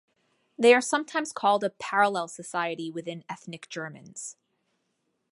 [0.57, 4.35] They are sometimes called a parallel society within ethnic Germans.